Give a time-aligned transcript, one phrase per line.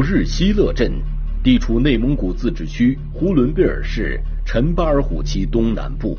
[0.00, 0.90] 保日西勒镇
[1.44, 6.16] 地处内蒙古自治区呼伦贝尔市陈巴尔虎旗东南部。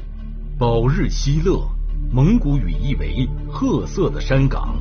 [0.55, 1.67] 保日西勒，
[2.11, 4.75] 蒙古语意为“褐色的山岗”。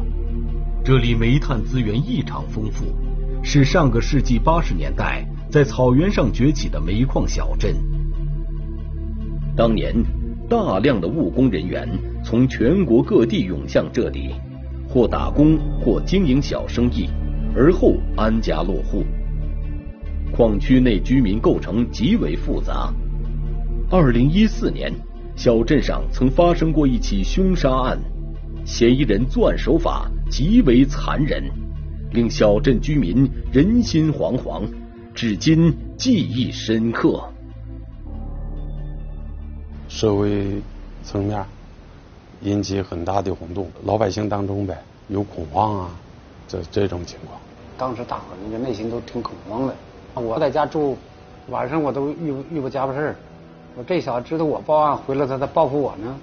[0.85, 2.95] 这里煤炭资源异常丰富，
[3.43, 7.75] 是上个世纪八十年代在草原上崛起的煤矿小镇。
[9.57, 9.95] 当年，
[10.47, 11.89] 大量的务工人员
[12.23, 14.35] 从全国各地涌向这里，
[14.87, 17.09] 或打工，或经营小生意。
[17.55, 19.05] 而后安家落户。
[20.33, 22.93] 矿区内居民构成极为复杂。
[23.91, 24.93] 二零一四年，
[25.35, 27.99] 小镇上曾发生过一起凶杀案，
[28.65, 31.43] 嫌疑人作案手法极为残忍，
[32.13, 34.63] 令小镇居民人心惶惶，
[35.13, 37.21] 至今记忆深刻。
[39.89, 40.63] 社会
[41.03, 41.45] 层面
[42.43, 45.91] 引起很大的轰动，老百姓当中呗有恐慌啊。
[46.51, 47.41] 这这种情况，
[47.79, 49.75] 当时大伙儿那个内心都挺恐慌的。
[50.21, 50.97] 我在家住，
[51.49, 53.17] 晚上我都遇遇不家伙事儿。
[53.77, 56.17] 我这小子知道我报案回来，他在报复我呢。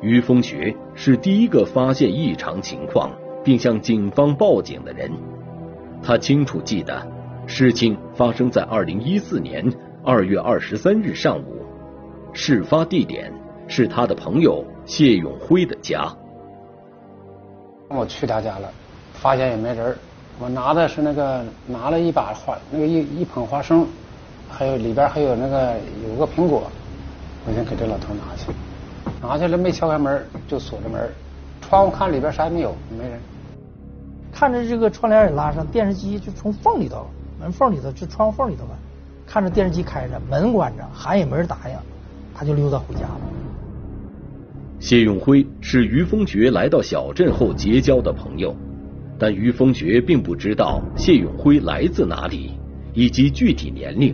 [0.00, 3.12] 于峰学是第一个发现异常情况
[3.44, 5.12] 并向警方报警的人。
[6.02, 7.06] 他清楚记得，
[7.46, 9.70] 事情发生在二零一四年
[10.02, 11.66] 二月二十三日上午，
[12.32, 13.30] 事发地点
[13.68, 16.10] 是他的朋友谢永辉的家。
[17.94, 18.68] 我去他家了，
[19.12, 19.96] 发现也没人
[20.38, 23.86] 我拿的是那个拿了一把花，那个一一捧花生，
[24.50, 25.74] 还有里边还有那个
[26.08, 26.62] 有个苹果，
[27.46, 28.50] 我先给这老头拿去。
[29.20, 31.08] 拿去了没敲开门就锁着门，
[31.60, 33.20] 窗户看里边啥也没有，没人。
[34.32, 37.06] 看着这个窗帘也拉上，电视机就从缝里头
[37.38, 38.74] 门缝里头就窗户缝里头吧
[39.26, 41.76] 看着电视机开着，门关着，喊也没人答应，
[42.34, 43.20] 他就溜达回家了。
[44.82, 48.52] 谢永辉是于峰觉来到小镇后结交的朋友，
[49.16, 52.50] 但于峰觉并不知道谢永辉来自哪里
[52.92, 54.12] 以及具体年龄，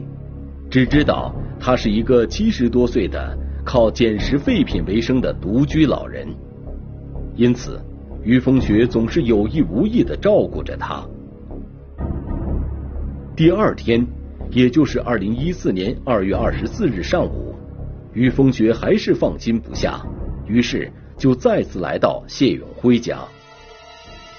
[0.68, 3.34] 只知道他是一个七十多岁的
[3.64, 6.28] 靠捡拾废品为生的独居老人，
[7.34, 7.80] 因此
[8.22, 11.02] 于峰觉总是有意无意的照顾着他。
[13.34, 14.06] 第二天，
[14.50, 17.54] 也就是二零一四年二月二十四日上午，
[18.12, 19.98] 于峰觉还是放心不下。
[20.48, 23.18] 于是就再次来到谢永辉家。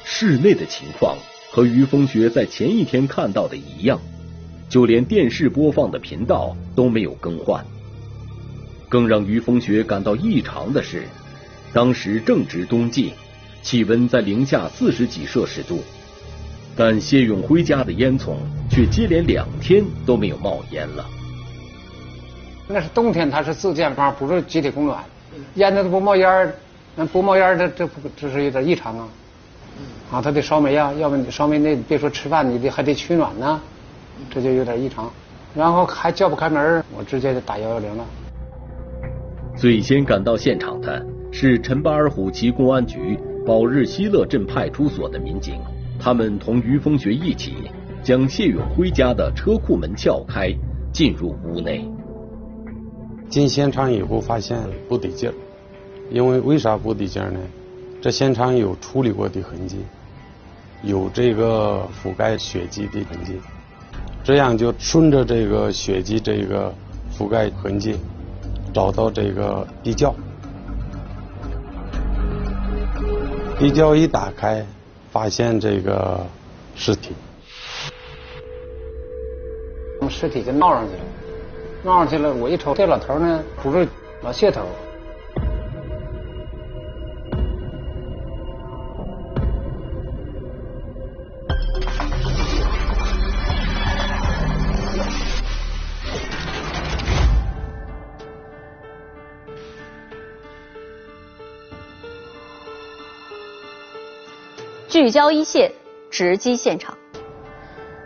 [0.04, 1.18] 室内的情况
[1.52, 4.00] 和于峰学在前一天看到的一样，
[4.68, 7.64] 就连电视播放的频道都没有更换。
[8.88, 11.04] 更让于峰学感到异常的是，
[11.72, 13.14] 当时正值冬季，
[13.62, 15.84] 气温在零下四十几摄氏度，
[16.76, 18.38] 但谢永辉家的烟囱
[18.68, 21.06] 却接连两天都没有冒烟了。
[22.68, 25.04] 那是冬天，它是自建房，不是集体供暖。
[25.56, 26.54] 烟它都不冒烟儿，
[26.96, 29.08] 那不冒烟儿，这这不这是有点异常啊！
[30.12, 33.60] 啊，他得烧煤啊，要不你烧煤那别说吃饭，你得还得取暖呢，
[34.30, 35.10] 这就有点异常。
[35.56, 38.06] 然后还叫不开门，我直接就打幺幺零了。
[39.56, 45.60] 最先赶到现场的是陈巴尔虎旗公安局保日西勒镇派出所的民警，
[46.00, 47.56] 他们同于峰学一起
[48.04, 50.54] 将谢永辉家的车库门撬开，
[50.92, 51.88] 进入屋内。
[53.30, 54.58] 进现场以后发现
[54.88, 55.34] 不得劲儿，
[56.10, 57.40] 因为为啥不得劲儿呢？
[58.02, 59.78] 这现场有处理过的痕迹，
[60.84, 63.40] 有这个覆盖血迹的痕迹，
[64.24, 66.74] 这样就顺着这个血迹这个
[67.16, 67.98] 覆盖痕迹，
[68.74, 70.16] 找到这个地窖。
[73.60, 74.66] 地窖一打开，
[75.12, 76.26] 发现这个
[76.76, 77.12] 尸体，
[80.00, 81.02] 那么尸体就闹上去了。
[81.82, 83.88] 闹上去了，我一瞅，这老头呢，不是
[84.22, 84.62] 老谢头。
[104.90, 105.72] 聚焦一线，
[106.12, 106.99] 直击现场。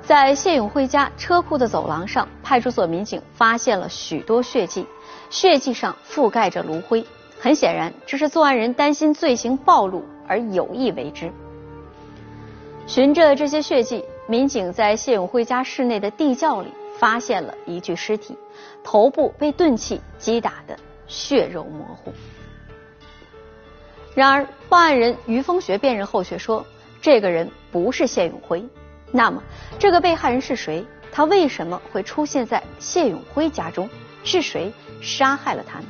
[0.05, 4.85] 在谢永辉家车库的走廊上，派出所民警发现了许多血迹，
[5.29, 7.05] 血迹上覆盖着炉灰。
[7.39, 11.31] 很显然，这是作案人担心罪行暴露而有意为之。
[12.85, 16.67] 循着这些血迹，民警在谢永辉家室内的地窖里
[16.99, 18.37] 发现了一具尸体，
[18.83, 20.77] 头部被钝器击打的
[21.07, 22.11] 血肉模糊。
[24.13, 26.65] 然而，报案人于峰学辨认后却说，
[27.01, 28.63] 这个人不是谢永辉。
[29.15, 29.43] 那么，
[29.77, 30.83] 这个被害人是谁？
[31.11, 33.87] 他为什么会出现在谢永辉家中？
[34.23, 35.85] 是谁杀害了他呢？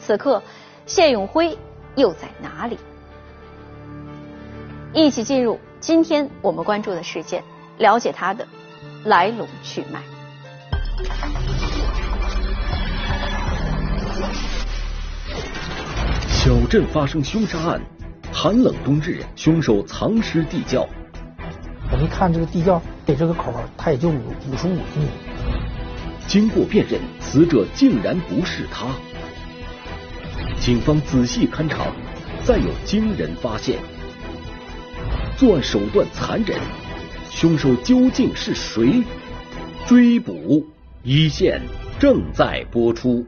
[0.00, 0.42] 此刻，
[0.84, 1.56] 谢永辉
[1.94, 2.76] 又在哪里？
[4.92, 7.44] 一起进入今天我们关注的事件，
[7.78, 8.44] 了解他的
[9.04, 10.02] 来龙去脉。
[16.28, 17.80] 小镇发生凶杀案，
[18.32, 20.84] 寒冷冬日，凶手藏尸地窖。
[21.90, 24.20] 我们看这个地窖，给这个口，它也就五
[24.50, 25.08] 五十五厘米。
[26.26, 28.86] 经过辨认，死者竟然不是他。
[30.60, 31.86] 警方仔细勘查，
[32.44, 33.78] 再有惊人发现：
[35.36, 36.58] 作案手段残忍，
[37.30, 39.02] 凶手究竟是谁？
[39.86, 40.66] 追捕
[41.02, 41.62] 一线
[41.98, 43.24] 正在播出。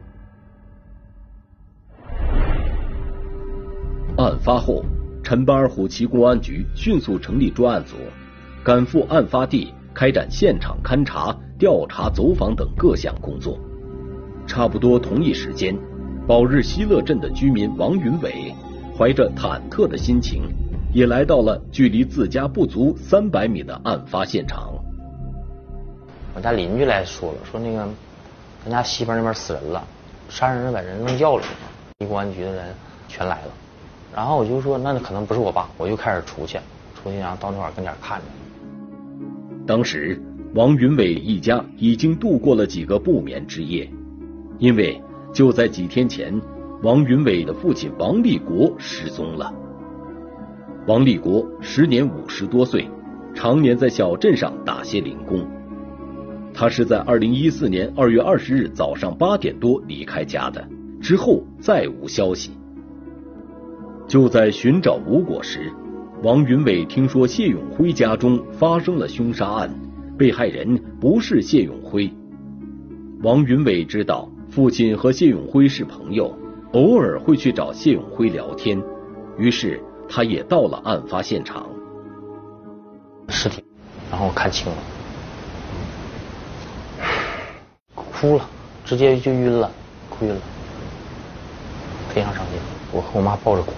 [4.19, 4.85] 案发后，
[5.23, 7.97] 陈巴尔虎旗公安局迅速成立专案组，
[8.63, 13.59] 赶赴案发地开展现场勘查、调查、走访等各项工作。
[14.47, 15.75] 差不多同一时间，
[16.27, 18.55] 宝日西乐镇的居民王云伟
[18.97, 20.43] 怀着忐忑的心情，
[20.93, 24.75] 也来到了距离自家不足三百米的案发现场。
[26.35, 27.89] 我家邻居来说了，说那个
[28.63, 29.83] 咱家西边那边死人了，
[30.29, 32.67] 杀人把人扔窖里了，公安局的人
[33.09, 33.53] 全来了。
[34.15, 36.59] 然后我就说，那可能不是我爸，我就开始出去，
[36.95, 38.25] 出去然后到那块跟前看着。
[39.71, 40.21] 当时，
[40.53, 43.89] 王云伟一家已经度过了几个不眠之夜，
[44.59, 45.01] 因为
[45.33, 46.35] 就在几天前，
[46.83, 49.55] 王云伟的父亲王立国失踪了。
[50.89, 52.85] 王立国时年五十多岁，
[53.33, 55.47] 常年在小镇上打些零工。
[56.53, 60.67] 他是在二零一四年二月二十日早上八点多离开家的，
[61.01, 62.51] 之后再无消息。
[64.09, 65.71] 就在寻找无果时，
[66.23, 69.75] 王云伟听说谢永辉家中发生了凶杀案，
[70.19, 72.13] 被害人不是谢永辉。
[73.23, 76.37] 王云伟知道父亲和谢永辉是朋友，
[76.73, 78.79] 偶尔会去找谢永辉聊天，
[79.39, 81.67] 于是他也到了案发现场。
[83.31, 83.65] 尸体，
[84.11, 84.79] 然后看清了，
[87.95, 88.47] 哭了，
[88.85, 89.71] 直接就晕了，
[90.11, 90.41] 哭晕了，
[92.11, 92.59] 非常伤心，
[92.93, 93.73] 我和我妈抱着哭。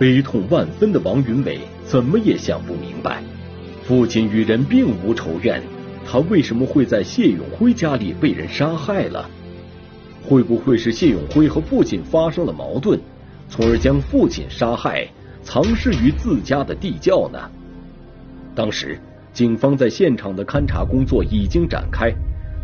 [0.00, 3.22] 悲痛万分的王云伟怎么也想不明白，
[3.82, 5.62] 父亲与人并无仇怨，
[6.06, 9.28] 他为什么会在谢永辉家里被人杀害了？
[10.22, 12.98] 会不会是谢永辉和父亲发生了矛盾，
[13.50, 15.06] 从而将父亲杀害，
[15.42, 17.38] 藏尸于自家的地窖呢？
[18.54, 18.98] 当时，
[19.34, 22.10] 警方在现场的勘查工作已经展开，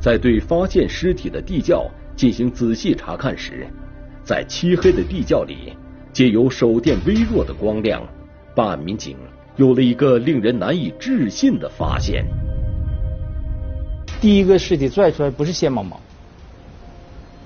[0.00, 1.86] 在对发现尸体的地窖
[2.16, 3.66] 进行仔细查看时，
[4.24, 5.74] 在漆黑的地窖里。
[6.16, 8.02] 借由手电微弱的光亮，
[8.54, 9.18] 办案民警
[9.56, 12.24] 有了一个令人难以置信的发现。
[14.18, 16.00] 第一个尸体拽出来不是谢某某，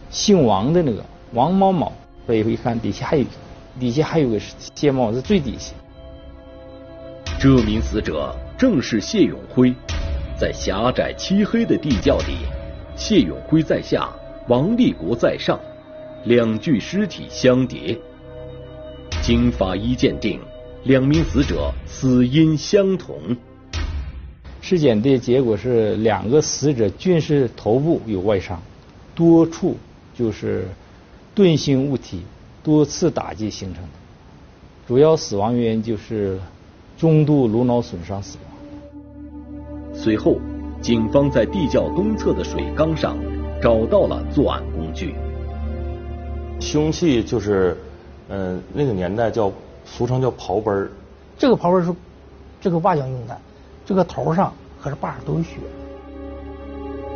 [0.08, 1.92] 姓王的那个王某某。
[2.24, 3.24] 所以一看底下还有，
[3.80, 4.38] 底下还有个
[4.76, 5.74] 谢某是最底下。
[7.40, 9.74] 这名死者正是谢永辉，
[10.38, 12.46] 在狭窄漆黑的地窖里，
[12.94, 14.08] 谢永辉在下，
[14.46, 15.58] 王立国在上，
[16.22, 17.98] 两具尸体相叠。
[19.22, 20.40] 经法医鉴定，
[20.84, 23.36] 两名死者死因相同。
[24.62, 28.60] 尸检的结果是，两个死者均是头部有外伤，
[29.14, 29.76] 多处
[30.14, 30.66] 就是
[31.34, 32.22] 钝性物体
[32.64, 33.90] 多次打击形成的。
[34.88, 36.38] 主要死亡原因就是
[36.96, 39.94] 中度颅脑损伤死亡。
[39.94, 40.38] 随后，
[40.80, 43.18] 警方在地窖东侧的水缸上
[43.60, 45.14] 找到了作案工具，
[46.58, 47.76] 凶器就是。
[48.30, 49.52] 嗯，那个年代叫
[49.84, 50.90] 俗称叫刨奔儿。
[51.36, 51.92] 这个刨奔是
[52.60, 53.36] 这个挖匠用的，
[53.84, 55.56] 这个头上和这把上都有血。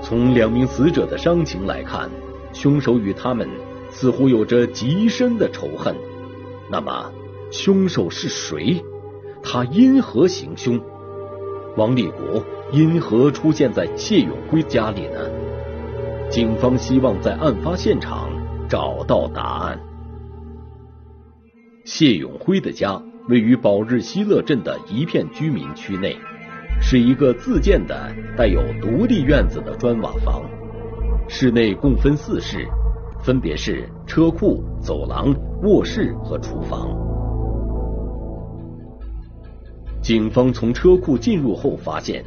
[0.03, 2.11] 从两名死者的伤情来看，
[2.53, 3.49] 凶手与他们
[3.91, 5.95] 似乎有着极深的仇恨。
[6.71, 7.11] 那么，
[7.51, 8.85] 凶手是谁？
[9.43, 10.81] 他因何行凶？
[11.77, 12.43] 王立国
[12.73, 15.31] 因何出现在谢永辉家里呢？
[16.31, 18.31] 警方希望在案发现场
[18.69, 19.79] 找到答案。
[21.85, 26.17] 谢永辉的家位于宝日西乐镇的一片居民区内，
[26.81, 30.43] 是一个自建的带有独立院子的砖瓦房，
[31.29, 32.67] 室内共分四室，
[33.23, 36.89] 分别是车库、走廊、卧室和厨房。
[40.01, 42.25] 警方从车库进入后发现，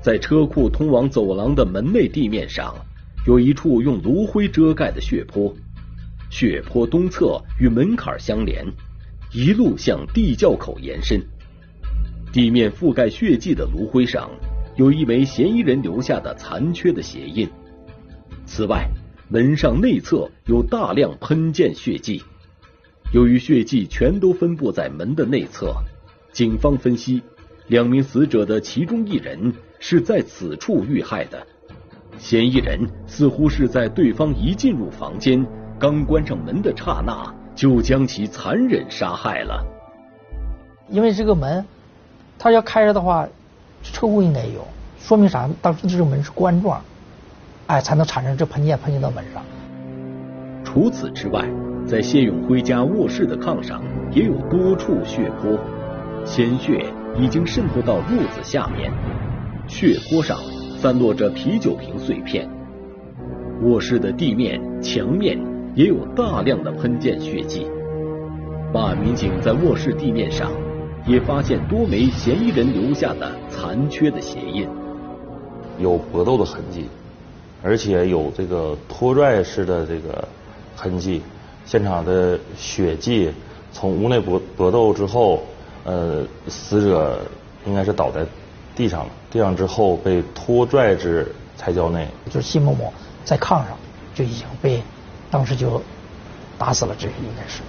[0.00, 2.72] 在车库通往走廊的门内地面上，
[3.26, 5.52] 有一处用炉灰遮盖的血泊，
[6.30, 8.64] 血泊东侧与门槛相连。
[9.32, 11.22] 一路向地窖口延伸，
[12.32, 14.28] 地面覆盖血迹的炉灰上
[14.74, 17.48] 有一枚嫌疑人留下的残缺的鞋印。
[18.44, 18.88] 此外，
[19.28, 22.20] 门上内侧有大量喷溅血迹。
[23.12, 25.76] 由于血迹全都分布在门的内侧，
[26.32, 27.22] 警方分析，
[27.68, 31.46] 两名死者的其中一人是在此处遇害的。
[32.18, 35.46] 嫌疑人似乎是在对方一进入房间，
[35.78, 39.64] 刚关上门的刹那，就将其残忍杀害了。
[40.88, 41.64] 因为这个门，
[42.38, 43.28] 他要开着的话，
[43.82, 44.66] 车库应该有，
[44.98, 45.48] 说明啥？
[45.62, 46.82] 当时这个门是关状，
[47.66, 49.42] 哎，才能产生这喷溅喷溅到门上。
[50.64, 51.44] 除此之外。
[51.86, 55.58] 在谢永辉家卧室的炕上也有多处血泊，
[56.24, 56.84] 鲜血
[57.16, 58.92] 已经渗透到褥子下面，
[59.66, 60.38] 血泊上
[60.78, 62.48] 散落着啤酒瓶碎片。
[63.62, 65.36] 卧室的地面、墙面
[65.74, 67.66] 也有大量的喷溅血迹。
[68.72, 70.50] 办案民警在卧室地面上
[71.06, 74.68] 也发现多枚嫌疑人留下的残缺的鞋印，
[75.78, 76.88] 有搏斗的痕迹，
[77.62, 80.26] 而且有这个拖拽式的这个
[80.76, 81.22] 痕迹。
[81.64, 83.30] 现场的血迹
[83.72, 85.42] 从屋内搏搏斗之后，
[85.84, 87.20] 呃，死者
[87.64, 88.24] 应该是倒在
[88.74, 92.08] 地上了，地上之后被拖拽至菜窖内。
[92.26, 92.92] 就是谢某某
[93.24, 93.76] 在炕上
[94.14, 94.82] 就已经被
[95.30, 95.82] 当时就
[96.58, 97.62] 打死了，这应该是。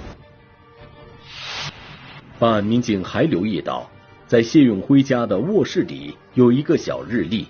[2.39, 3.87] 办案民警还留意到，
[4.27, 7.47] 在谢永辉家的卧室里有一个小日历，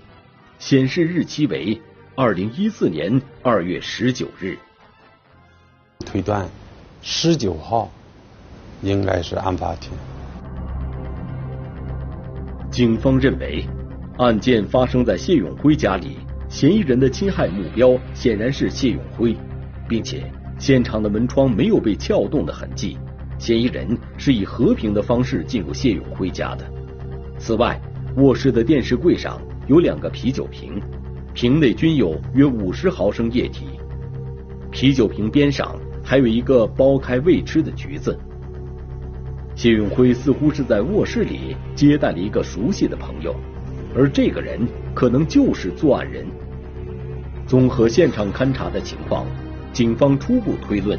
[0.58, 1.80] 显示日期为
[2.14, 4.58] 二零一四年二月十九日。
[6.04, 6.46] 推断，
[7.00, 7.90] 十九号
[8.82, 9.90] 应该是案发天。
[12.70, 13.66] 警方认为，
[14.18, 16.18] 案件发生在谢永辉家里，
[16.50, 19.34] 嫌疑人的侵害目标显然是谢永辉，
[19.92, 20.24] 并且
[20.58, 22.96] 现场的门窗没有被撬动的痕迹，
[23.36, 26.64] 嫌疑人是以和平的方式进入谢永辉家的。
[27.36, 27.78] 此外，
[28.16, 30.80] 卧室的电视柜上有两个啤酒瓶，
[31.34, 33.66] 瓶内均有约五十毫升液体，
[34.70, 35.78] 啤酒瓶边上。
[36.02, 38.18] 还有一个剥开未吃的橘子。
[39.54, 43.36] 谢永辉似乎是在卧室里接待了一个熟悉的朋友，
[43.94, 46.26] 而这个人可能就是作案人。
[47.46, 49.26] 综合现场勘查的情况，
[49.72, 50.98] 警方初步推论：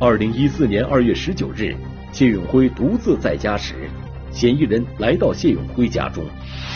[0.00, 1.76] 二零一四年二月十九日，
[2.12, 3.88] 谢永辉独自在家时，
[4.32, 6.24] 嫌疑人来到谢永辉家中，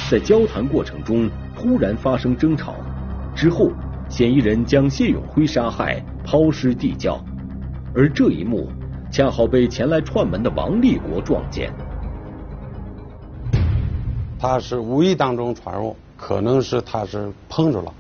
[0.09, 2.75] 在交谈过程中突然发生争吵，
[3.35, 3.71] 之后。
[4.09, 7.19] 嫌疑人将谢永辉杀害，抛尸地窖，
[7.95, 8.69] 而这一幕
[9.11, 11.73] 恰好被前来串门的王立国撞见。
[14.39, 17.91] 他是无意当中闯入，可能是他是碰着了，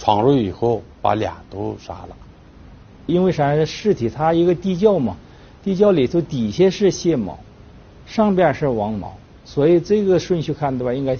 [0.00, 2.16] 闯入以后把俩都杀了。
[3.06, 3.64] 因为啥？
[3.64, 5.16] 尸体它一个地窖嘛，
[5.62, 7.38] 地窖里头底下是谢某，
[8.04, 9.12] 上边是王某，
[9.44, 11.16] 所以这个顺序看的话，应该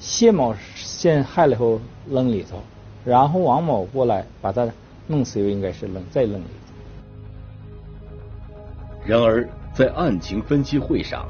[0.00, 2.58] 谢某先害了后扔里头。
[3.04, 4.68] 然后王某过来把他
[5.06, 6.74] 弄死，又应该是扔再扔里头。
[9.06, 11.24] 然而，在案情分析会上，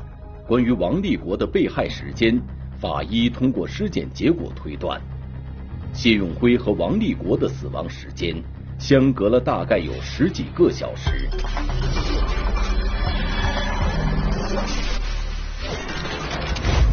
[0.48, 2.40] 关于王立国的被害时间，
[2.80, 4.98] 法医通过尸检结果推断，
[5.92, 8.34] 谢永辉和王立国的死亡时间
[8.78, 11.28] 相隔了大概有十几个小时。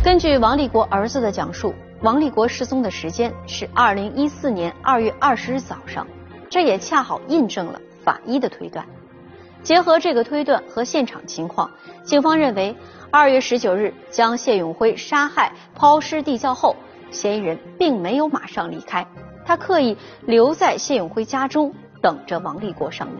[0.03, 1.73] 根据王立国儿子的讲述。
[2.01, 6.05] 王立国失踪的时间是二零一四年二月二十日早上，
[6.47, 8.85] 这也恰好印证了法医的推断。
[9.63, 11.71] 结合这个推断和现场情况，
[12.03, 12.75] 警方认为
[13.09, 16.75] 二月十九日将谢永辉杀害、抛尸地窖后，
[17.11, 19.07] 嫌疑人并没有马上离开，
[19.45, 23.17] 他刻意留在谢永辉家中等着王立国上门。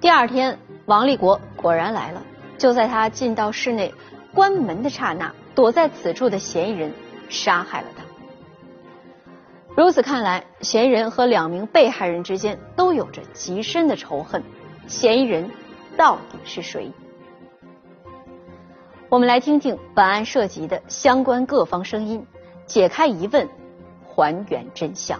[0.00, 2.22] 第二天，王立国果然来了，
[2.56, 3.92] 就在他进到室内
[4.32, 5.32] 关门的刹那。
[5.54, 6.94] 躲在此处的嫌疑人
[7.28, 8.04] 杀害了他。
[9.74, 14.40] 如此看来，嫌疑人和两名被害人之间都有着极深的仇恨。
[14.86, 15.50] 嫌疑人
[15.96, 16.92] 到底是谁？
[19.10, 22.22] 我们来听听本案涉及的相关各方声音，
[22.66, 23.48] 解开疑问，
[24.06, 25.18] 还原真相。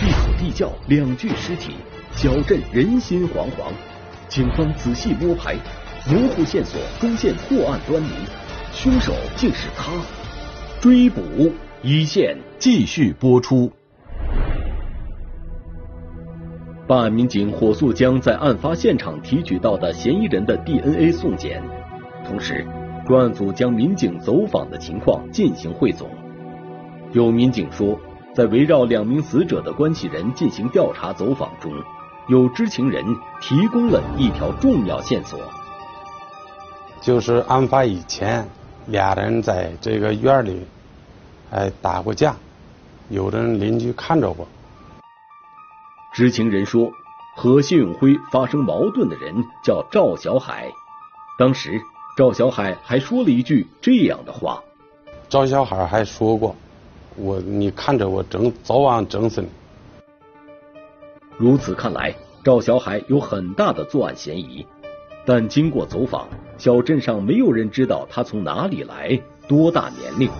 [0.00, 1.74] 一口地窖，两具尸体。
[2.12, 3.70] 小镇人心惶惶，
[4.26, 5.54] 警方仔细摸排，
[6.06, 8.08] 模糊线索终现破案端倪，
[8.72, 9.92] 凶手竟是他。
[10.80, 11.20] 追捕
[11.82, 13.70] 一线继续播出。
[16.86, 21.62] 办案民警火速将在案发现场提取到的嫌疑人的 DNA 送检，
[22.26, 22.66] 同时
[23.06, 26.10] 专案组将民警走访的情况进行汇总。
[27.12, 27.98] 有民警说，
[28.34, 31.72] 在围绕两名死者的关系人进行调查走访中。
[32.26, 33.04] 有知情人
[33.40, 35.38] 提供了一条重要线索，
[37.02, 38.46] 就是案发以前，
[38.86, 40.62] 俩人在这个院里，
[41.50, 42.34] 还打过架，
[43.10, 44.46] 有的邻居看着过。
[46.14, 46.92] 知情人说，
[47.34, 50.72] 和谢永辉发生矛盾的人叫赵小海。
[51.36, 51.82] 当时
[52.16, 54.62] 赵小海还说了一句这样的话
[55.28, 56.54] ：“赵小海还说过，
[57.16, 59.48] 我你看着我整早晚整死你。”
[61.36, 64.64] 如此看来，赵小海有很大的作案嫌疑。
[65.26, 66.28] 但经过走访，
[66.58, 70.30] 小镇上没有人知道他从哪里来，多大年龄。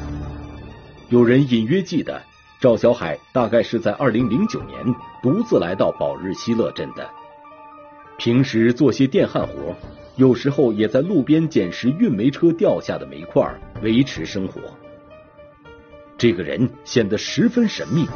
[1.08, 2.22] 有人隐约记得。
[2.60, 4.78] 赵小海大概是在二零零九年
[5.24, 7.08] 独自来到宝日西勒镇的，
[8.18, 9.74] 平时做些电焊活，
[10.16, 13.42] 有时候也在路边捡拾运煤车掉下的煤块
[13.80, 14.60] 维持生活。
[16.18, 18.06] 这个人显得十分神秘，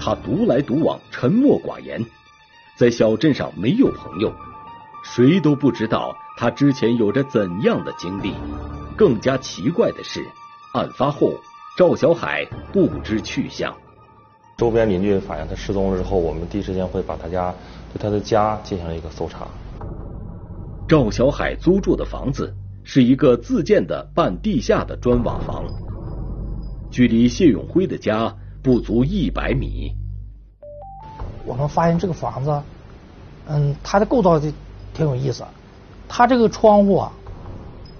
[0.00, 2.04] 他独来独往，沉默寡言，
[2.76, 4.34] 在小镇上没有朋友，
[5.04, 8.34] 谁都不知道他之前有着怎样的经历。
[8.96, 10.20] 更加奇怪的是，
[10.72, 11.32] 案发后
[11.78, 13.72] 赵小海不知去向。
[14.56, 17.54] 周边邻居反映他失踪了之后，我们第一时间会把他家
[17.92, 19.46] 对他的家进行了一个搜查。
[20.88, 25.64] 赵小海租住的房子是一个自建的半地下的砖瓦房，
[26.90, 29.92] 距离谢永辉的家不足一百米。
[31.44, 32.62] 我们发现这个房子，
[33.48, 34.50] 嗯，它的构造就
[34.94, 35.44] 挺有意思。
[36.08, 37.12] 它这个窗户啊，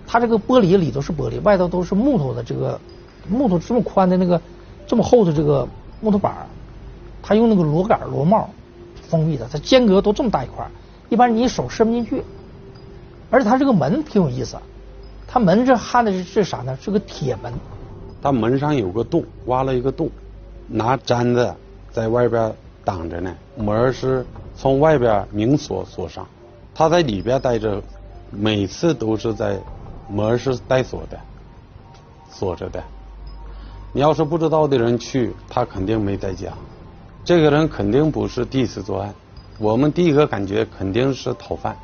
[0.06, 2.80] 它这个玻璃里头是玻璃，外头都是木头的，这个
[3.28, 4.40] 木头这么宽的那个
[4.86, 5.68] 这么厚的这个。
[6.00, 6.46] 木头板儿，
[7.22, 8.50] 他用那个螺杆螺帽
[9.08, 10.66] 封闭的，它间隔都这么大一块
[11.08, 12.22] 一般你手伸不进去。
[13.30, 14.56] 而且它这个门挺有意思，
[15.26, 16.76] 它门这焊的是是啥呢？
[16.80, 17.52] 是个铁门。
[18.22, 20.10] 它门上有个洞，挖了一个洞，
[20.68, 21.54] 拿粘子
[21.92, 22.52] 在外边
[22.84, 23.34] 挡着呢。
[23.56, 24.24] 门是
[24.56, 26.26] 从外边明锁锁上，
[26.74, 27.82] 他在里边待着，
[28.30, 29.58] 每次都是在
[30.08, 31.18] 门是带锁的，
[32.30, 32.82] 锁着的。
[33.92, 36.52] 你要是不知道的人去，他肯定没在家。
[37.24, 39.14] 这个人肯定不是第一次作案。
[39.58, 41.74] 我们第一个感觉肯定是逃犯。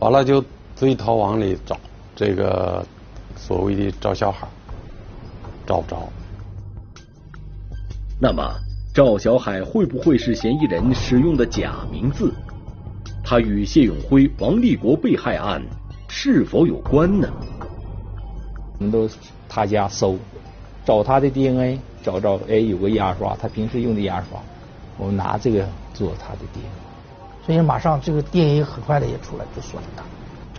[0.00, 1.78] 完了就追逃往里找
[2.16, 2.84] 这个
[3.36, 4.48] 所谓的赵小海，
[5.64, 6.08] 找不着。
[8.20, 8.52] 那么
[8.92, 12.32] 赵小海会不会是嫌疑人使用的假名字？
[13.24, 15.62] 他与谢永辉、王立国被害案
[16.08, 17.28] 是否有关呢？
[18.78, 19.08] 我们都
[19.48, 20.18] 他家搜。
[20.84, 24.38] 找他的 DNA，找找哎，有个牙刷，他平时用的牙刷，
[24.98, 26.70] 我们拿这个做他的 DNA，
[27.46, 30.02] 所以马上这个 DNA 很快的也出来，就锁定他。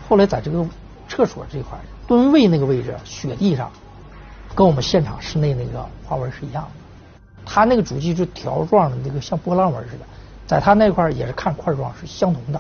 [0.08, 0.66] 后来在这个
[1.08, 3.72] 厕所这块蹲位那个位置，雪地上，
[4.56, 6.70] 跟我们现场室内那个花纹是一样的。
[7.46, 10.06] 他那个主机是条状的，那个像波浪纹似的，
[10.48, 12.60] 在他那块也是看块状是相同的。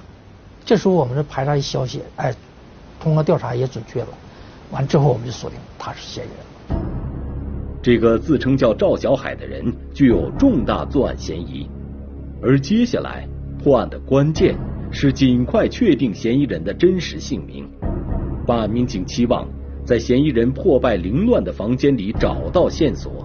[0.63, 2.33] 这时候我们的排查一消息，哎，
[2.99, 4.07] 通过调查也准确了。
[4.71, 6.37] 完之后我们就锁定他是嫌疑人。
[7.85, 11.69] 这个自称叫赵小海的人具有重大作案嫌疑，
[12.41, 13.29] 而接下来
[13.63, 14.57] 破案的关键
[14.89, 17.69] 是尽快确定嫌疑人的真实姓名。
[18.47, 19.47] 办案民警期望
[19.85, 23.23] 在嫌疑人破败凌乱的房间里找到线索。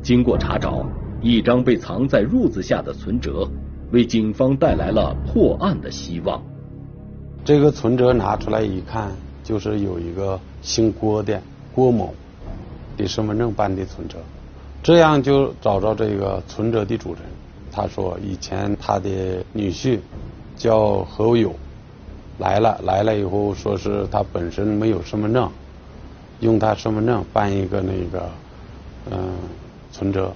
[0.00, 0.86] 经过查找，
[1.20, 3.44] 一张被藏在褥子下的存折
[3.90, 6.40] 为警方带来了破案的希望。
[7.44, 9.10] 这个存折拿出来一看，
[9.42, 11.42] 就是有一个姓郭的
[11.74, 12.14] 郭某。
[12.96, 14.18] 的身份证办的存折，
[14.82, 17.22] 这样就找着这个存折的主人。
[17.70, 19.08] 他说以前他的
[19.52, 19.98] 女婿
[20.56, 21.54] 叫何友，
[22.38, 25.50] 来了来了以后说是他本身没有身份证，
[26.40, 28.28] 用他身份证办一个那个
[29.10, 29.18] 嗯
[29.90, 30.32] 存折，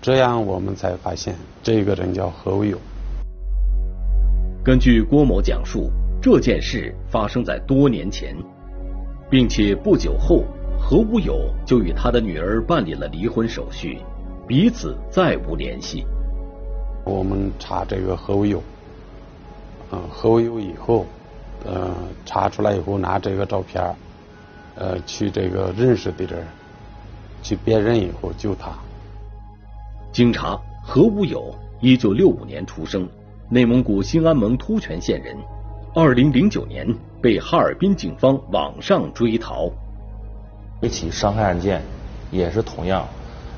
[0.00, 2.78] 这样我们才发现这个人叫何友。
[4.64, 5.90] 根据郭某讲述，
[6.22, 8.34] 这件事发生在多年前，
[9.28, 10.44] 并且不久后。
[10.86, 13.98] 何无友就与他的女儿办理了离婚手续，
[14.46, 16.04] 彼此再无联系。
[17.06, 18.62] 我们查这个何无友，
[19.90, 21.06] 嗯，何无友以后，
[21.64, 21.90] 呃，
[22.26, 23.82] 查出来以后拿这个照片，
[24.74, 26.46] 呃，去这个认识的人
[27.42, 28.70] 去辨认以后就他。
[30.12, 33.08] 经查，何无友一九六五年出生，
[33.48, 35.34] 内蒙古兴安盟突泉县人，
[35.94, 36.86] 二零零九年
[37.22, 39.70] 被哈尔滨警方网上追逃。
[40.80, 41.82] 一起伤害案件，
[42.30, 43.06] 也是同样。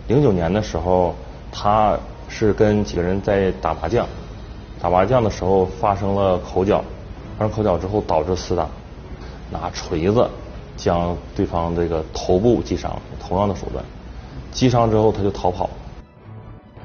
[0.07, 1.15] 零九年的时候，
[1.51, 1.99] 他
[2.29, 4.07] 是跟几个人在打麻将，
[4.81, 6.85] 打麻将的时候发生了口角，
[7.37, 8.69] 发生口角之后导致厮打，
[9.51, 10.31] 拿锤子
[10.77, 13.85] 将对方这个头部击伤，同样的手段。
[14.53, 15.69] 击伤之后他就逃跑。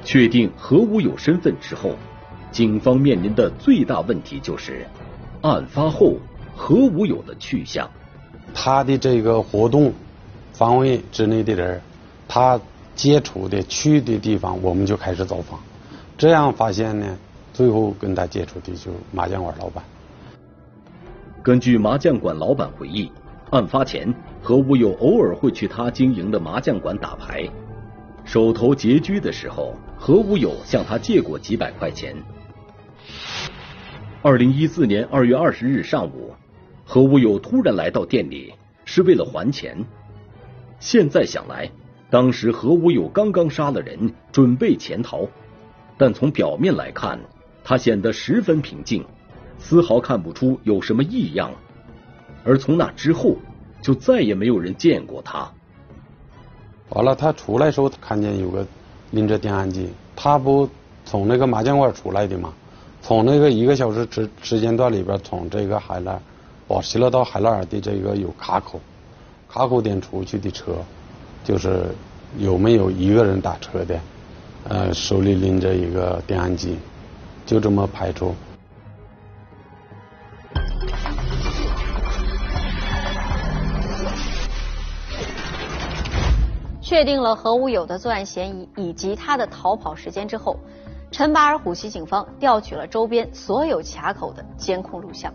[0.03, 1.91] 确定何武有身份之后，
[2.51, 4.87] 警方面临的最大问题就是
[5.41, 6.15] 案发后
[6.55, 7.87] 何武有的去向。
[8.55, 9.93] 他的这个活动。
[10.61, 11.81] 方位之内的人，
[12.27, 12.61] 他
[12.93, 15.59] 接触的去的地方，我们就开始走访。
[16.19, 17.17] 这样发现呢，
[17.51, 19.83] 最后跟他接触的就是麻将馆老板。
[21.41, 23.11] 根据麻将馆老板回忆，
[23.49, 27.49] 案发前何武友偶尔会去他经营的麻将馆打牌，
[28.23, 32.15] 手头拮据的时候，何武友向他借过几百块钱。
[34.21, 36.35] 二零一四年二月二十日上午，
[36.85, 38.53] 何武友突然来到店里，
[38.85, 39.75] 是为了还钱。
[40.81, 41.69] 现在想来，
[42.09, 45.27] 当时何无友刚刚杀了人，准备潜逃，
[45.95, 47.19] 但从表面来看，
[47.63, 49.05] 他显得十分平静。
[49.59, 51.51] 丝毫看不出有什么异样，
[52.43, 53.35] 而从那之后
[53.79, 55.51] 就再也没有人见过他。
[56.89, 58.65] 完了，他出来时候看见有个
[59.11, 60.67] 拎着电焊机，他不
[61.05, 62.51] 从那个麻将馆出来的吗？
[63.03, 66.19] 从那个一个小时时时间段里边，从这个海拉
[66.67, 68.81] 宝溪乐到海拉尔的这个有卡口，
[69.53, 70.77] 卡口点出去的车，
[71.43, 71.93] 就是
[72.37, 73.99] 有没有一个人打车的？
[74.69, 76.79] 呃，手里拎着一个电焊机，
[77.45, 78.33] 就这么排除。
[86.81, 90.57] 确定了何无友的作案嫌疑以及他的逃跑时间之后，
[91.11, 95.33] 陈巴尔虎旗警方调取了周边所有卡口的监控录像。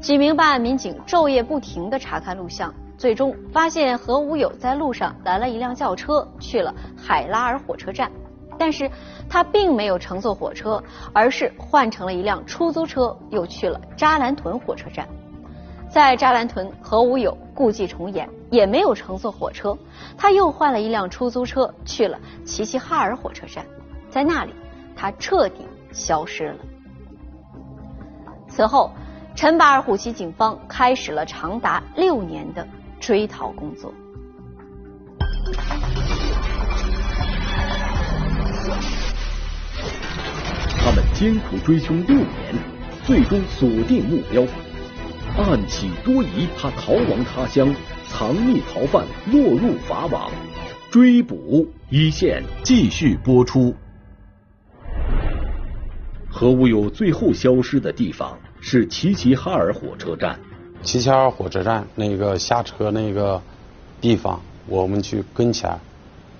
[0.00, 8.10] 几名办案民警昼夜不停地查看录像，最终发现何无友在路上拦了一辆轿车去了海拉尔火车站，
[8.58, 8.90] 但是
[9.28, 10.82] 他并没有乘坐火车，
[11.12, 15.06] 而是换成了一辆出租车，又去了扎兰屯火车站。
[15.90, 19.76] 在扎兰屯，何无友故伎重演，也没有乘坐火车，
[20.16, 23.66] 他又换了一辆出租车去了齐齐哈尔火车站，
[24.08, 24.54] 在那里，
[24.96, 26.58] 他彻底消失了。
[28.48, 28.90] 此后，
[29.36, 32.66] 陈巴尔虎旗警方开始了长达六年的
[33.00, 33.92] 追逃工作。
[40.78, 42.26] 他们艰苦追凶六年，
[43.04, 44.42] 最终锁定目标。
[45.38, 47.74] 案起多疑，他逃亡他乡，
[48.08, 50.30] 藏匿逃犯落入法网，
[50.90, 53.74] 追捕一线继续播出。
[56.32, 60.38] 何无友最后消失的地方是齐齐哈尔火车站。
[60.82, 63.42] 齐齐哈尔火车站那个下车那个
[64.00, 65.78] 地方，我们去跟前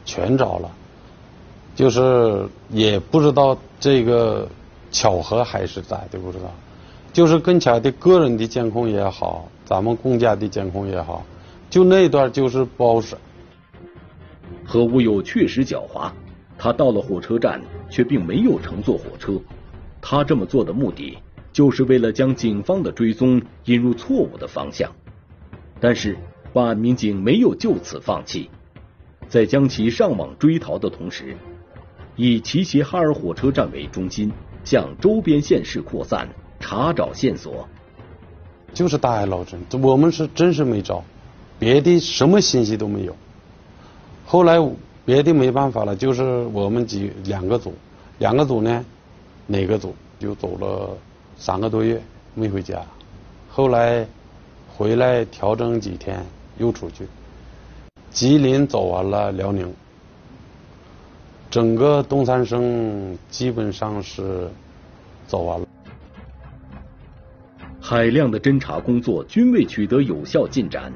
[0.04, 0.70] 全找了，
[1.74, 4.48] 就是也不知道这个
[4.92, 6.44] 巧合还是咋的，不知道。
[7.12, 11.24] 就是跟前的个人的监控也好，咱们公家的监控也好，
[11.68, 13.16] 就那段就是不好使。
[14.64, 16.10] 何无友确实狡猾，
[16.56, 19.32] 他到了火车站却并没有乘坐火车。
[20.00, 21.18] 他这么做的目的，
[21.52, 24.90] 就是为了将警方的追踪引入错误的方向。
[25.80, 26.16] 但是
[26.52, 28.50] 办案民警没有就此放弃，
[29.28, 31.36] 在将其上网追逃的同时，
[32.16, 34.32] 以齐齐哈尔火车站为中心，
[34.64, 36.28] 向周边县市扩散。
[36.62, 37.66] 查找线索，
[38.74, 41.02] 就是大海捞针，我们是真是没找，
[41.58, 43.16] 别的什么信息都没有。
[44.26, 44.58] 后来
[45.06, 47.72] 别的没办法了，就是我们几两个组，
[48.18, 48.84] 两个组呢，
[49.50, 50.96] 哪个组就走了
[51.36, 52.00] 三个多月
[52.36, 52.80] 没回家，
[53.48, 54.06] 后来
[54.68, 56.24] 回来调整几天
[56.58, 57.04] 又出去，
[58.12, 59.74] 吉林走完了辽宁，
[61.50, 64.48] 整个东三省基本上是
[65.26, 65.66] 走完了。
[67.80, 70.92] 海量的侦查工作均未取得有效进展，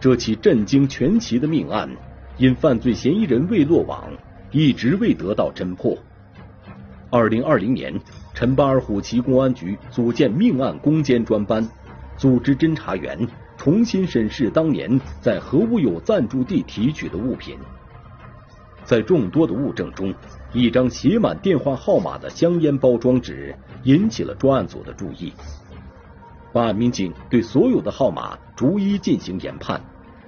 [0.00, 1.88] 这起震惊全旗的命案，
[2.36, 4.12] 因犯罪嫌疑人未落网，
[4.50, 5.96] 一直未得到侦破。
[7.16, 7.98] 二零二零年，
[8.34, 11.66] 陈巴尔虎旗公安局组建命案攻坚专班，
[12.18, 13.26] 组织侦查员
[13.56, 17.56] 重新审视当年在何无友暂住地提取的物品。
[18.84, 20.14] 在众多的物证中，
[20.52, 25.32] 一张写满电话号码的香烟包装纸引起了专案组的注意。
[26.52, 29.82] 办案民警对所有的号码逐一进行研判，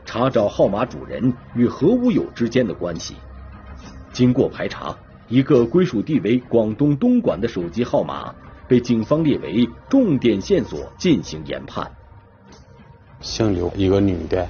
[0.06, 3.14] 查找号码主人与何无友之间的关系。
[4.10, 4.96] 经过排查，
[5.28, 8.34] 一个归属地为广东东莞的手机号码
[8.66, 11.90] 被警方列为重点线索进行研判。
[13.20, 14.48] 姓刘，一个女的，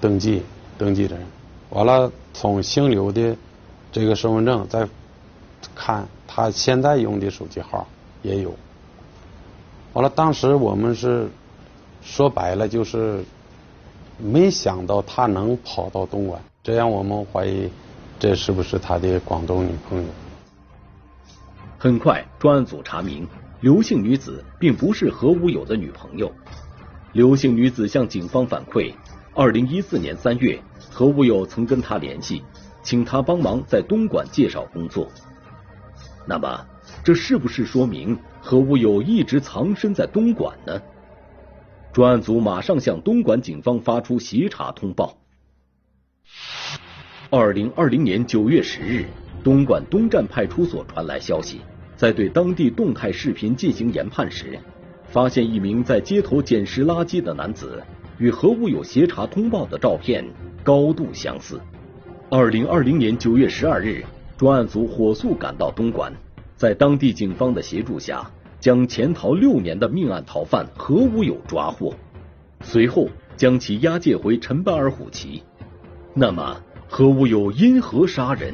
[0.00, 0.42] 登记
[0.76, 1.18] 登记人，
[1.70, 3.36] 完了从姓刘的
[3.90, 4.86] 这个身份证再
[5.74, 7.86] 看，他现在用的手机号
[8.22, 8.54] 也有。
[9.92, 11.28] 完了，当时我们是
[12.02, 13.24] 说白了，就是
[14.18, 17.68] 没想到他能跑到东莞，这样我们怀疑
[18.20, 20.04] 这是不是他的广东女朋友。
[21.78, 23.26] 很快，专案组查明，
[23.62, 26.30] 刘姓女子并不是何无友的女朋友。
[27.14, 28.92] 刘姓女子向警方反馈，
[29.34, 32.44] 二零一四年三月，何无友曾跟他联系，
[32.82, 35.08] 请他帮忙在东莞介绍工作。
[36.26, 36.66] 那么，
[37.02, 40.78] 这是不是说明何无友一直藏身在东莞呢？
[41.90, 45.16] 专案组马上向东莞警方发出协查通报。
[47.32, 49.04] 二零二零年九月十日，
[49.44, 51.60] 东莞东站派出所传来消息，
[51.96, 54.58] 在对当地动态视频进行研判时，
[55.04, 57.80] 发现一名在街头捡拾垃圾的男子。
[58.18, 60.24] 与何无有协查通报的照片
[60.64, 61.60] 高度相似。
[62.28, 64.04] 二零二零年九月十二日，
[64.36, 66.12] 专案组火速赶到东莞，
[66.56, 71.94] 在当地警方的协助下，将潜逃六年的命案逃犯何无友抓获，
[72.62, 75.44] 随后将其押解回陈巴尔虎旗。
[76.12, 76.60] 那么，
[76.92, 78.52] 何无有因何杀人？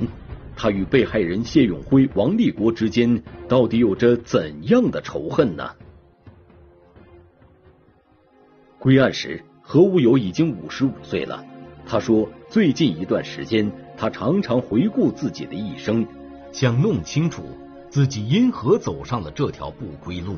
[0.54, 5.70] 他与被害人谢永辉、王立国之间到底有着怎样的仇恨呢？
[8.78, 9.42] 归案时。
[9.62, 11.42] 何无友已经五十五岁了。
[11.86, 16.06] 他说，最近一段时间，他常常回顾自己的一生，
[16.52, 17.42] 想弄清楚
[17.88, 20.36] 自己因何走上了这条不归路。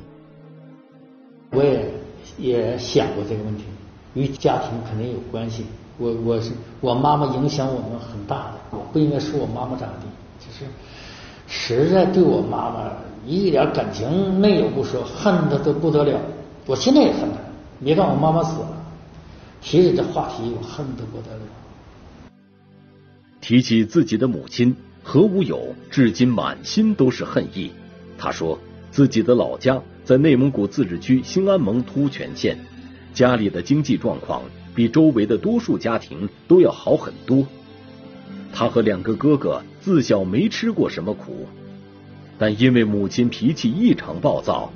[1.51, 1.91] 我也
[2.39, 3.65] 也想过这个问题，
[4.15, 5.65] 与家庭肯定有关系。
[5.99, 10.07] 我我是我妈妈影响我们很大的，我不应该说我妈妈咋地，
[10.39, 10.65] 就是
[11.49, 12.91] 实在对我妈妈
[13.27, 16.21] 一点感情没有不说，恨的都不得了。
[16.67, 17.39] 我现在也恨她，
[17.85, 18.69] 别看我妈妈死了。
[19.61, 21.41] 提起这话题，我恨得不得了。
[23.41, 27.73] 提起自己的母亲何无友，至今满心都是恨意。
[28.17, 28.57] 他说，
[28.93, 32.57] 自己的老家在内蒙古自治区兴安盟突泉县，
[33.13, 34.43] 家里的经济状况
[34.79, 37.45] 比周围的多数家庭都要好很多。
[38.53, 41.49] 他和两个哥哥自小没吃过什么苦，
[42.39, 44.73] 但因为母亲脾气异常暴躁，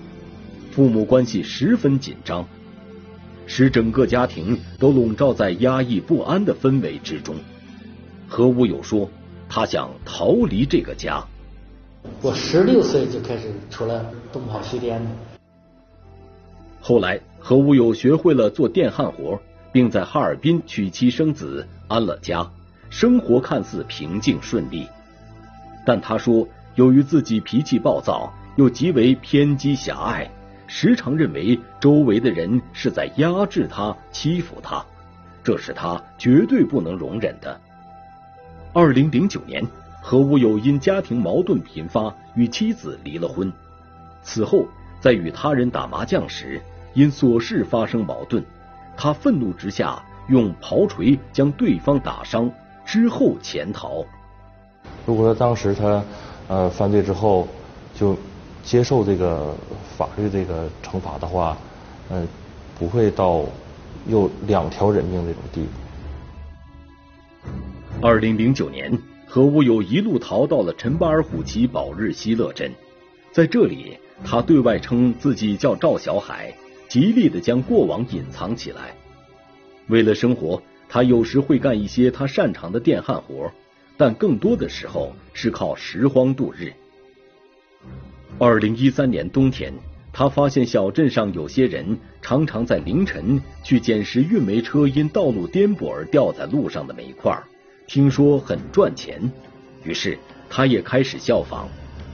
[0.72, 2.44] 父母关系十分紧张。
[3.46, 7.36] 使整个家庭都笼罩在压抑不安的氛围之中。
[8.26, 9.08] 何无有说，
[9.48, 11.24] 他想逃离这个家。
[12.20, 15.10] 我十六岁就开始出来东跑西颠的。
[16.80, 19.40] 后来，何无有学会了做电焊活，
[19.72, 22.46] 并在哈尔滨娶妻生子，安了家，
[22.90, 24.86] 生活看似平静顺利。
[25.84, 30.30] 但他说，由于自己脾气暴躁，又极为偏激狭隘。
[30.68, 34.82] 时常认为周围的人是在压制他、欺负他，
[35.42, 37.60] 这是他绝对不能容忍的。
[38.72, 39.62] 二零零九年，
[40.00, 43.52] 何无友因家庭矛盾频发，与妻子离了婚。
[44.22, 44.66] 此后，
[44.98, 46.58] 在与他人打麻将时，
[46.94, 48.42] 因琐事发生矛盾，
[48.96, 52.50] 他愤怒之下用刨锤将对方打伤，
[52.84, 54.04] 之后潜逃。
[55.06, 56.04] 如果说当时他
[56.48, 57.48] 呃犯罪之后
[57.94, 58.16] 就。
[58.64, 59.56] 接受这个
[59.98, 61.58] 法律这个惩罚的话，
[62.10, 62.28] 嗯，
[62.78, 63.42] 不会到
[64.06, 65.68] 又两条人命这种地步。
[68.00, 72.72] 二零零九年，何无友一路逃到了陈巴尔虎旗保日西乐镇，
[73.32, 76.54] 在这里，他对外称自己叫赵小海，
[76.92, 78.94] 极力的将过往隐藏起来。
[79.86, 83.50] 为了生活，他有时会干一些他擅长的电焊活，
[83.96, 86.70] 但更多的时候是靠拾荒度日。
[88.38, 89.72] 二零一三年冬天，
[90.12, 97.42] 他发现小镇上有些人常常在凌晨去捡拾运煤车因道路颠簸而掉在路上的煤块，
[97.86, 99.32] 听说很赚钱，
[99.82, 100.18] 于是
[100.50, 101.66] 他也开始效仿。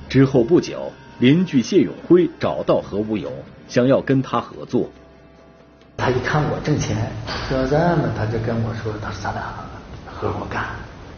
[0.09, 3.33] 之后不久，邻居谢永辉找到何无友，
[3.67, 4.89] 想要跟他合作。
[5.97, 7.11] 他一看我挣钱，
[7.51, 9.43] 要这么，他就跟我说：“他说咱俩
[10.07, 10.65] 合伙干。”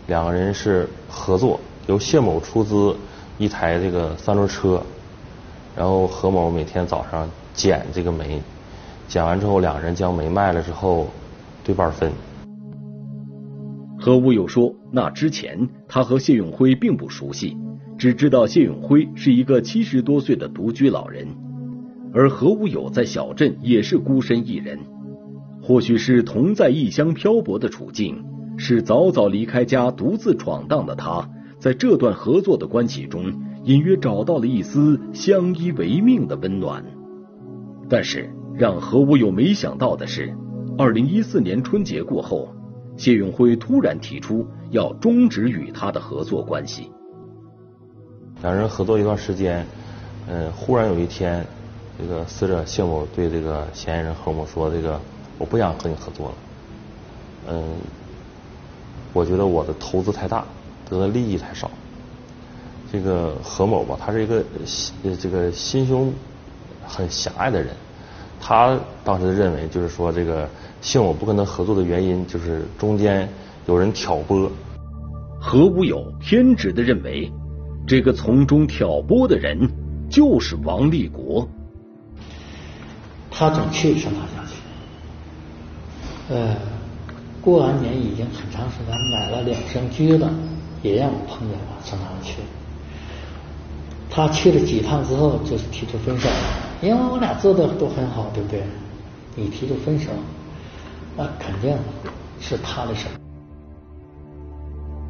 [0.09, 2.97] 两个人是合作，由谢某出资。
[3.37, 4.83] 一台这个三轮车，
[5.75, 8.43] 然后何某每天早上捡这个煤，
[9.09, 11.09] 捡完之后，两人将煤卖了之后
[11.65, 12.13] 对半分。
[13.99, 17.57] 何无友说，那之前他和谢永辉并不熟悉，
[18.01, 21.29] 只知道谢永辉是一个七十多岁的独居老人，
[22.15, 24.79] 而何无友在小镇也是孤身一人。
[25.61, 28.25] 或许是同在异乡漂泊的处境，
[28.57, 31.29] 是早早离开家独自闯荡的他。
[31.59, 33.31] 在这段合作的关系中，
[33.65, 36.83] 隐约找到了一丝相依为命的温暖。
[37.87, 40.35] 但是，让何无友没想到的是，
[40.79, 42.49] 二零一四年春节过后，
[42.97, 46.91] 谢永辉突然提出要终止与他的合作关系。
[48.43, 49.67] 两人合作一段时间，
[50.29, 51.47] 嗯，忽然有一天，
[51.99, 55.01] 这个死者谢某对这个嫌疑人何某说：“这个
[55.39, 56.35] 我不想和你合作了，
[57.49, 57.65] 嗯，
[59.13, 60.45] 我觉得我的投资太大。”
[60.89, 61.71] 得的利益太少。
[62.91, 66.13] 这个何某吧，他是一个心这个心胸
[66.85, 67.73] 很狭隘的人。
[68.41, 70.49] 他当时认为，就是说这个
[70.81, 73.29] 信我不跟他合作的原因，就是中间
[73.67, 74.51] 有人挑拨。
[75.41, 77.31] 何无友偏执的认为，
[77.91, 79.69] 这个从中挑拨的人
[80.09, 81.49] 就是王立国。
[83.29, 84.55] 他总去上他家去，
[86.33, 86.55] 呃，
[87.41, 90.25] 过完年已经很长时间，买了两箱橘子，
[90.83, 92.37] 也让我碰见了，上他去。
[94.09, 96.35] 他去了几趟之后，就是提出分手了，
[96.81, 98.63] 因为我俩做的都很好，对不对？
[99.35, 100.13] 你提出分手，
[101.17, 101.77] 那肯定
[102.39, 103.09] 是他的事。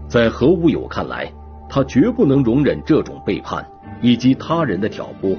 [0.09, 1.31] 在何无友看来，
[1.71, 3.65] 他绝不能容忍这种背叛
[4.03, 5.37] 以及他人的挑拨。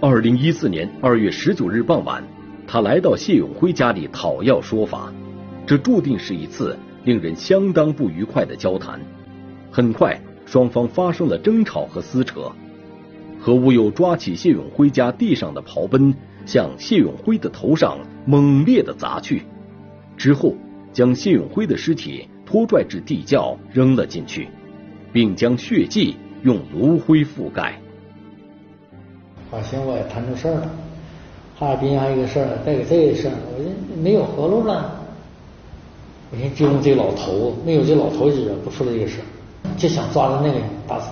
[0.00, 2.22] 二零一四年二月十九日傍晚，
[2.66, 5.10] 他来到谢永辉家里讨要说法，
[5.66, 9.00] 这注定是一次令人相当不愉快的交谈。
[9.70, 12.52] 很快，双方发生了争吵和撕扯。
[13.40, 16.14] 何无友抓起谢永辉家地上的刨奔，
[16.44, 19.42] 向谢永辉的头上猛烈的砸去，
[20.18, 20.54] 之后
[20.92, 22.28] 将谢永辉的尸体。
[22.46, 24.46] 拖拽至地窖扔了进去，
[25.16, 27.80] 并将血迹用炉灰覆盖。
[29.50, 30.70] 发现我也摊出事儿了，
[31.58, 33.70] 哈尔滨还有个事儿，再给这个事儿，我这
[34.02, 35.00] 没有活路了。
[36.30, 39.24] 我说就用这老头，没有这老头就惹不出来这个事儿，
[39.78, 41.08] 就想抓着那个人打死，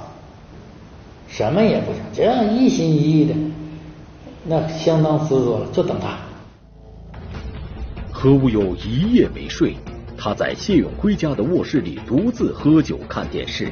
[1.27, 3.35] 什么也不想，只要一心一意的，
[4.45, 6.19] 那相当执着了，就等他。
[8.13, 9.75] 何无忧一夜没睡。
[10.17, 13.71] 他在谢永辉家的卧室里独自喝酒看电视，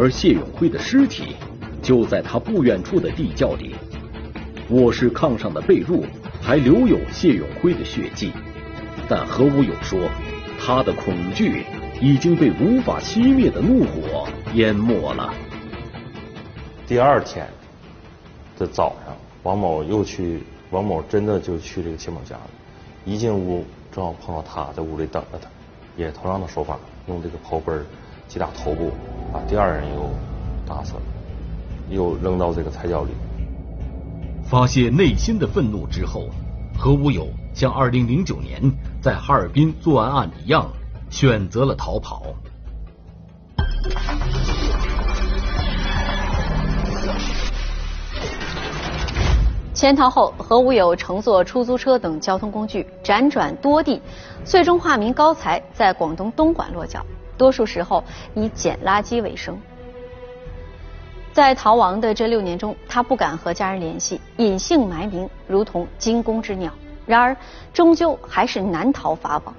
[0.00, 1.36] 而谢永辉的尸体
[1.82, 3.74] 就在他不远处的地窖里。
[4.70, 6.02] 卧室炕上的被褥
[6.40, 8.32] 还留有谢永辉的血迹，
[9.06, 10.08] 但何无友说，
[10.58, 11.66] 他的恐惧
[12.00, 15.34] 已经被无法熄灭的怒火淹没了。
[16.86, 17.46] 第二天
[18.58, 22.50] 的早上，王某又去，王某真的就去这个谢某家了。
[23.04, 25.46] 一进屋，正好碰到他在屋里等着他。
[25.94, 27.84] 也同样的手法，用这个刨根
[28.28, 28.92] 击打头部，
[29.32, 30.10] 把第二人又
[30.66, 31.02] 打死了，
[31.88, 33.10] 又扔到这个菜窖里。
[34.42, 36.28] 发泄内心的愤怒之后，
[36.76, 38.60] 何无友像2009年
[39.00, 40.68] 在哈尔滨作案案一样，
[41.08, 42.22] 选择了逃跑。
[49.72, 54.02] 潜逃后，何无友乘坐出租车等交通工具辗转多地，
[54.44, 57.06] 最终化名高才，在广东东莞落脚，
[57.40, 59.58] 多数时候以捡垃圾为生。
[61.32, 66.70] 在逃亡的这六年中，他不敢和家人联系，隐姓埋名，如同惊弓之鸟。
[67.06, 67.34] 然而，
[67.72, 69.54] 终究还是难逃法网。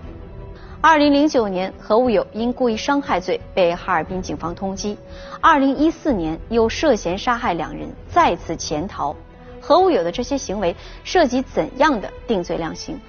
[0.80, 4.96] 二零零九年，何无友因故意伤害罪被哈尔滨警方通缉；
[5.42, 9.16] 二零一四年，又涉嫌杀害两人，再次潜逃。
[9.60, 13.00] 何无友的这些行为涉及怎样的定罪量刑？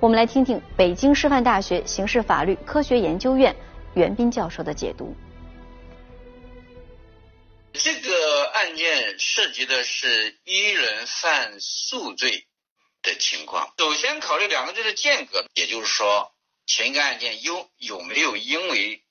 [0.00, 3.54] 我们来听听北京师范大学刑事法律科学研究院
[3.94, 5.14] 袁斌教授的解读。
[7.74, 12.46] 这个案件涉及的是一人犯数罪
[13.02, 13.72] 的情况。
[13.78, 16.34] 首先考虑两个罪的间隔，也就是说，
[16.66, 19.02] 前一个案件有有没有因为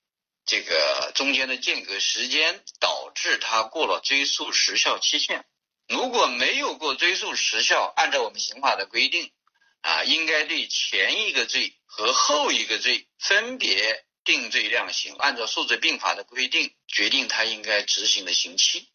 [0.45, 5.43] 这个中间的间隔时间导致他过了追诉时效期限。
[5.87, 9.31] 如果没有过追诉时效，按照我们刑法的规定，
[9.81, 18.87] 啊，应该对前一个罪和后一个罪分别定罪量刑，按照数罪并罚的规定决定他应该执行的刑期。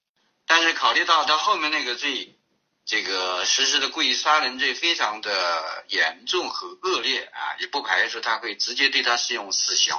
[0.47, 2.35] 但是考虑到他后面那个罪，
[2.85, 9.95] 这个实施的故意杀人罪非常的严重和恶劣啊，也不排除他会直接对他适用死刑。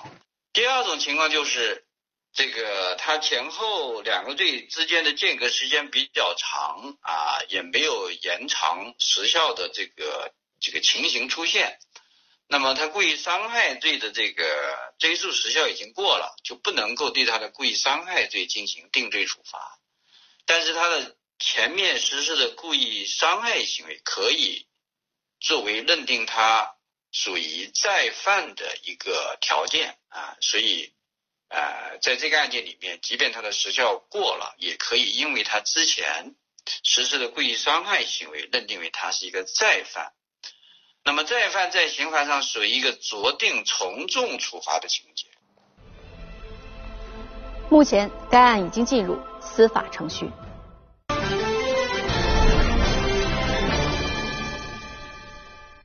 [0.53, 1.83] 第二种情况就是。
[2.33, 11.79] 这个他前后两个罪之间的间隔时间比较长啊，也没有延长时效的这个这个情形出现。
[12.47, 19.79] 那么他故意伤害罪的这个追诉时效已经过了，就不能够对他的故意伤害罪进行定罪处罚。
[20.45, 24.67] 但是他的前面实施的故意伤害行为可以
[25.39, 26.75] 作为认定他
[27.11, 30.93] 属于再犯的一个条件啊，所以。
[31.49, 36.35] 呃，在这个案件里面，即便他的时效过了，也可以因为他之前
[36.83, 40.11] 实施的故意伤害行为，认定为他是一个再犯。
[41.07, 45.25] 那么再犯在刑法上属于一个酌定从重处罚的情节。
[47.69, 50.29] 目前，该案已经进入司法程序。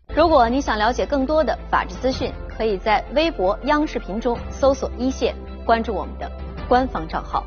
[0.09, 5.37] 如果你想了解更多的法治资讯，可以在微博、央视频中搜索“一线”。
[5.65, 6.29] 关注我们的
[6.69, 7.47] 官方账号。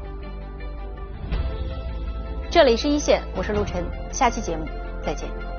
[2.50, 4.66] 这里是一线，我是陆晨，下期节目
[5.06, 5.55] 再见。